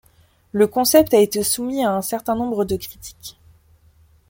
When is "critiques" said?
2.75-3.37